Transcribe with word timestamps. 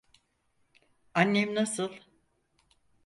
Annem 1.13 1.55
nasıl? 1.55 1.89